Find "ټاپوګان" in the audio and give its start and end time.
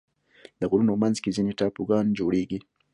1.59-2.05